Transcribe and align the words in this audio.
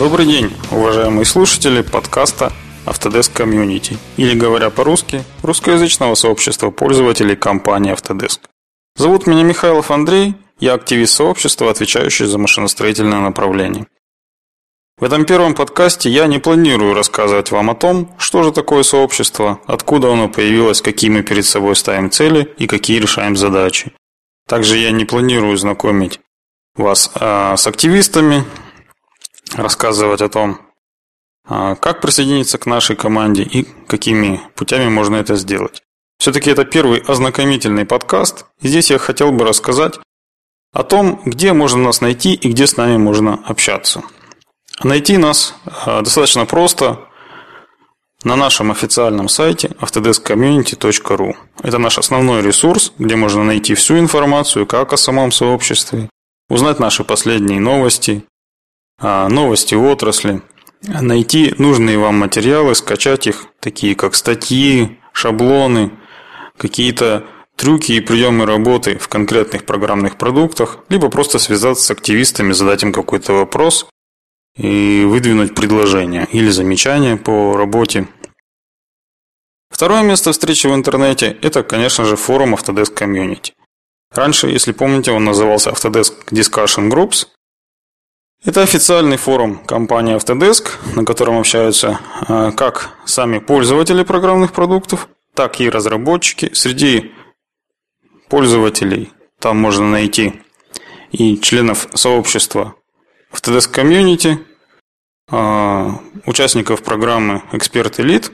Добрый 0.00 0.24
день, 0.24 0.50
уважаемые 0.70 1.26
слушатели 1.26 1.82
подкаста 1.82 2.54
Autodesk 2.86 3.34
Community, 3.34 3.98
или 4.16 4.32
говоря 4.32 4.70
по-русски, 4.70 5.22
русскоязычного 5.42 6.14
сообщества 6.14 6.70
пользователей 6.70 7.36
компании 7.36 7.92
Autodesk. 7.92 8.38
Зовут 8.96 9.26
меня 9.26 9.42
Михайлов 9.42 9.90
Андрей, 9.90 10.36
я 10.58 10.72
активист 10.72 11.12
сообщества, 11.12 11.70
отвечающий 11.70 12.24
за 12.24 12.38
машиностроительное 12.38 13.20
направление. 13.20 13.88
В 14.96 15.04
этом 15.04 15.26
первом 15.26 15.52
подкасте 15.52 16.08
я 16.08 16.26
не 16.28 16.38
планирую 16.38 16.94
рассказывать 16.94 17.50
вам 17.50 17.68
о 17.68 17.74
том, 17.74 18.10
что 18.16 18.42
же 18.42 18.52
такое 18.52 18.84
сообщество, 18.84 19.60
откуда 19.66 20.10
оно 20.10 20.30
появилось, 20.30 20.80
какие 20.80 21.10
мы 21.10 21.22
перед 21.22 21.44
собой 21.44 21.76
ставим 21.76 22.10
цели 22.10 22.50
и 22.56 22.66
какие 22.66 23.00
решаем 23.00 23.36
задачи. 23.36 23.92
Также 24.48 24.78
я 24.78 24.92
не 24.92 25.04
планирую 25.04 25.58
знакомить 25.58 26.20
вас 26.74 27.10
а, 27.16 27.58
с 27.58 27.66
активистами, 27.66 28.46
рассказывать 29.54 30.22
о 30.22 30.28
том, 30.28 30.60
а, 31.46 31.74
как 31.74 32.00
присоединиться 32.00 32.58
к 32.58 32.66
нашей 32.66 32.96
команде 32.96 33.42
и 33.42 33.66
какими 33.86 34.40
путями 34.54 34.88
можно 34.88 35.16
это 35.16 35.36
сделать. 35.36 35.82
Все-таки 36.18 36.50
это 36.50 36.64
первый 36.64 37.00
ознакомительный 37.00 37.86
подкаст, 37.86 38.46
и 38.60 38.68
здесь 38.68 38.90
я 38.90 38.98
хотел 38.98 39.32
бы 39.32 39.44
рассказать 39.44 39.98
о 40.72 40.82
том, 40.82 41.22
где 41.24 41.52
можно 41.52 41.82
нас 41.82 42.00
найти 42.00 42.34
и 42.34 42.50
где 42.50 42.66
с 42.66 42.76
нами 42.76 42.98
можно 42.98 43.40
общаться. 43.46 44.02
Найти 44.82 45.16
нас 45.16 45.54
а, 45.64 46.02
достаточно 46.02 46.46
просто 46.46 47.00
на 48.22 48.36
нашем 48.36 48.70
официальном 48.70 49.28
сайте 49.28 49.68
autodeskcommunity.ru. 49.80 51.32
Это 51.62 51.78
наш 51.78 51.98
основной 51.98 52.42
ресурс, 52.42 52.92
где 52.98 53.16
можно 53.16 53.44
найти 53.44 53.74
всю 53.74 53.98
информацию 53.98 54.66
как 54.66 54.92
о 54.92 54.98
самом 54.98 55.32
сообществе, 55.32 56.10
узнать 56.48 56.78
наши 56.78 57.02
последние 57.02 57.60
новости, 57.60 58.24
новости 59.00 59.74
отрасли, 59.74 60.42
найти 60.82 61.54
нужные 61.58 61.98
вам 61.98 62.18
материалы, 62.18 62.74
скачать 62.74 63.26
их, 63.26 63.46
такие 63.60 63.94
как 63.94 64.14
статьи, 64.14 64.98
шаблоны, 65.12 65.90
какие-то 66.56 67.26
трюки 67.56 67.92
и 67.92 68.00
приемы 68.00 68.46
работы 68.46 68.98
в 68.98 69.08
конкретных 69.08 69.64
программных 69.64 70.16
продуктах, 70.16 70.78
либо 70.88 71.08
просто 71.08 71.38
связаться 71.38 71.84
с 71.84 71.90
активистами, 71.90 72.52
задать 72.52 72.82
им 72.82 72.92
какой-то 72.92 73.34
вопрос 73.34 73.86
и 74.56 75.04
выдвинуть 75.04 75.54
предложение 75.54 76.26
или 76.32 76.50
замечание 76.50 77.16
по 77.16 77.56
работе. 77.56 78.08
Второе 79.70 80.02
место 80.02 80.32
встречи 80.32 80.66
в 80.66 80.74
интернете– 80.74 81.36
это, 81.42 81.62
конечно 81.62 82.04
же, 82.04 82.16
форум 82.16 82.54
Autodesk 82.54 82.94
Community. 82.94 83.52
Раньше, 84.12 84.48
если 84.48 84.72
помните, 84.72 85.12
он 85.12 85.24
назывался 85.24 85.70
Autodesk 85.70 86.12
Discussion 86.30 86.90
Groups. 86.90 87.28
Это 88.42 88.62
официальный 88.62 89.18
форум 89.18 89.58
компании 89.58 90.16
Autodesk, 90.16 90.70
на 90.96 91.04
котором 91.04 91.38
общаются 91.38 92.00
а, 92.26 92.52
как 92.52 92.96
сами 93.04 93.38
пользователи 93.38 94.02
программных 94.02 94.54
продуктов, 94.54 95.08
так 95.34 95.60
и 95.60 95.68
разработчики. 95.68 96.50
Среди 96.54 97.12
пользователей 98.30 99.12
там 99.38 99.58
можно 99.58 99.90
найти 99.90 100.40
и 101.12 101.38
членов 101.38 101.88
сообщества 101.92 102.76
TDS 103.30 103.70
Community, 103.70 104.38
а, 105.30 106.00
участников 106.24 106.82
программы 106.82 107.42
«Эксперт 107.52 108.00
Элит». 108.00 108.32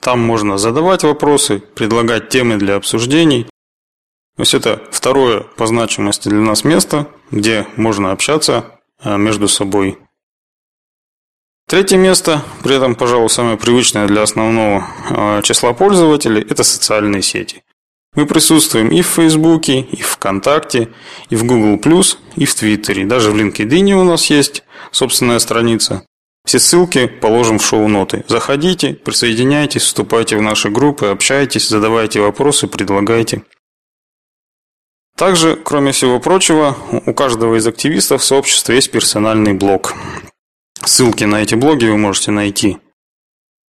Там 0.00 0.20
можно 0.20 0.56
задавать 0.56 1.02
вопросы, 1.02 1.58
предлагать 1.58 2.30
темы 2.30 2.56
для 2.56 2.76
обсуждений. 2.76 3.46
То 4.38 4.42
есть 4.42 4.54
это 4.54 4.80
второе 4.92 5.40
по 5.56 5.66
значимости 5.66 6.28
для 6.28 6.38
нас 6.38 6.62
место, 6.62 7.08
где 7.32 7.66
можно 7.74 8.12
общаться 8.12 8.66
а, 9.02 9.16
между 9.16 9.48
собой. 9.48 9.98
Третье 11.68 11.96
место, 11.96 12.44
при 12.62 12.76
этом, 12.76 12.94
пожалуй, 12.94 13.30
самое 13.30 13.56
привычное 13.56 14.06
для 14.06 14.22
основного 14.22 14.86
а, 15.10 15.42
числа 15.42 15.72
пользователей, 15.72 16.46
это 16.48 16.62
социальные 16.62 17.22
сети. 17.22 17.64
Мы 18.14 18.26
присутствуем 18.26 18.90
и 18.90 19.02
в 19.02 19.08
Фейсбуке, 19.08 19.80
и 19.80 20.02
в 20.02 20.10
ВКонтакте, 20.10 20.90
и 21.30 21.34
в 21.34 21.44
Google+, 21.44 22.04
и 22.36 22.44
в 22.44 22.54
Твиттере. 22.54 23.06
Даже 23.06 23.32
в 23.32 23.36
LinkedIn 23.36 23.92
у 23.94 24.04
нас 24.04 24.26
есть 24.30 24.62
собственная 24.92 25.40
страница. 25.40 26.04
Все 26.46 26.60
ссылки 26.60 27.08
положим 27.08 27.58
в 27.58 27.66
шоу-ноты. 27.66 28.24
Заходите, 28.28 28.94
присоединяйтесь, 28.94 29.82
вступайте 29.82 30.36
в 30.36 30.42
наши 30.42 30.70
группы, 30.70 31.06
общайтесь, 31.06 31.68
задавайте 31.68 32.20
вопросы, 32.20 32.68
предлагайте. 32.68 33.42
Также, 35.18 35.56
кроме 35.56 35.90
всего 35.90 36.20
прочего, 36.20 36.76
у 37.04 37.12
каждого 37.12 37.56
из 37.56 37.66
активистов 37.66 38.22
сообщества 38.22 38.72
есть 38.72 38.92
персональный 38.92 39.52
блог. 39.52 39.94
Ссылки 40.84 41.24
на 41.24 41.42
эти 41.42 41.56
блоги 41.56 41.86
вы 41.86 41.96
можете 41.96 42.30
найти 42.30 42.78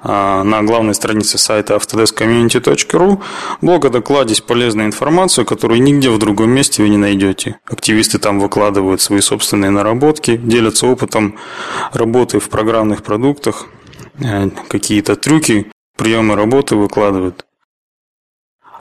а, 0.00 0.42
на 0.42 0.64
главной 0.64 0.94
странице 0.94 1.38
сайта 1.38 1.76
autodeskcommunity.ru 1.76 3.22
блог 3.60 3.84
о 3.84 3.90
докладе 3.90 4.34
с 4.34 4.40
полезной 4.40 4.86
информацией, 4.86 5.46
которую 5.46 5.80
нигде 5.82 6.10
в 6.10 6.18
другом 6.18 6.50
месте 6.50 6.82
вы 6.82 6.88
не 6.88 6.96
найдете. 6.96 7.60
Активисты 7.64 8.18
там 8.18 8.40
выкладывают 8.40 9.00
свои 9.00 9.20
собственные 9.20 9.70
наработки, 9.70 10.36
делятся 10.36 10.88
опытом 10.88 11.36
работы 11.92 12.40
в 12.40 12.48
программных 12.48 13.04
продуктах, 13.04 13.66
э, 14.18 14.50
какие-то 14.68 15.14
трюки, 15.14 15.70
приемы 15.96 16.34
работы 16.34 16.74
выкладывают. 16.74 17.45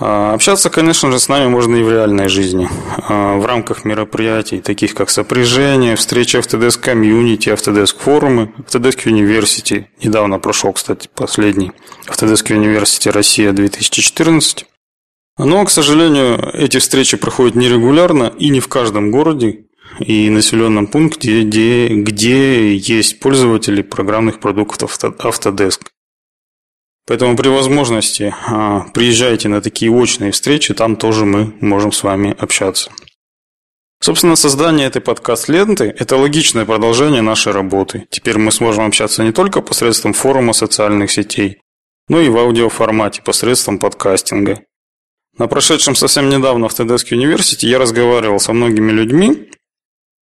А, 0.00 0.32
общаться, 0.32 0.70
конечно 0.70 1.12
же, 1.12 1.18
с 1.18 1.28
нами 1.28 1.48
можно 1.48 1.76
и 1.76 1.82
в 1.82 1.92
реальной 1.92 2.28
жизни. 2.28 2.68
А, 3.06 3.36
в 3.36 3.44
рамках 3.44 3.84
мероприятий, 3.84 4.60
таких 4.60 4.94
как 4.94 5.10
сопряжение, 5.10 5.94
встречи 5.96 6.36
Autodesk 6.36 6.82
Community, 6.82 7.54
Autodesk 7.54 7.96
форумы, 7.98 8.52
Autodesk 8.58 9.04
University. 9.04 9.84
Недавно 10.02 10.38
прошел, 10.38 10.72
кстати, 10.72 11.08
последний 11.14 11.72
Autodesk 12.08 12.46
University 12.46 13.10
Россия 13.10 13.52
2014. 13.52 14.66
Но, 15.38 15.64
к 15.64 15.70
сожалению, 15.70 16.50
эти 16.54 16.78
встречи 16.78 17.18
проходят 17.18 17.54
нерегулярно 17.54 18.32
и 18.38 18.48
не 18.48 18.60
в 18.60 18.68
каждом 18.68 19.10
городе 19.10 19.66
и 19.98 20.30
населенном 20.30 20.86
пункте, 20.86 21.42
где, 21.42 21.88
где 21.88 22.74
есть 22.74 23.20
пользователи 23.20 23.82
программных 23.82 24.40
продуктов 24.40 24.98
Autodesk. 25.02 25.80
Поэтому 27.10 27.36
при 27.36 27.48
возможности 27.48 28.32
а, 28.46 28.82
приезжайте 28.94 29.48
на 29.48 29.60
такие 29.60 29.90
очные 29.90 30.30
встречи, 30.30 30.74
там 30.74 30.94
тоже 30.94 31.24
мы 31.24 31.52
можем 31.60 31.90
с 31.90 32.04
вами 32.04 32.36
общаться. 32.38 32.92
Собственно, 34.00 34.36
создание 34.36 34.86
этой 34.86 35.02
подкаст-ленты– 35.02 35.92
это 35.98 36.16
логичное 36.16 36.64
продолжение 36.64 37.20
нашей 37.20 37.52
работы. 37.52 38.06
Теперь 38.10 38.38
мы 38.38 38.52
сможем 38.52 38.86
общаться 38.86 39.24
не 39.24 39.32
только 39.32 39.60
посредством 39.60 40.12
форума 40.12 40.52
социальных 40.52 41.10
сетей, 41.10 41.60
но 42.08 42.20
и 42.20 42.28
в 42.28 42.38
аудиоформате 42.38 43.22
посредством 43.22 43.80
подкастинга. 43.80 44.60
На 45.36 45.48
прошедшем 45.48 45.96
совсем 45.96 46.28
недавно 46.28 46.68
в 46.68 46.72
Autodesk 46.72 47.10
University 47.10 47.66
я 47.66 47.80
разговаривал 47.80 48.38
со 48.38 48.52
многими 48.52 48.92
людьми, 48.92 49.50